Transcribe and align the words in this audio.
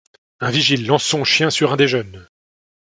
Un 0.39 0.49
vigile 0.49 0.87
lance 0.87 1.03
son 1.03 1.23
chien 1.23 1.51
sur 1.51 1.71
un 1.71 1.77
des 1.77 1.87
jeunes. 1.87 2.27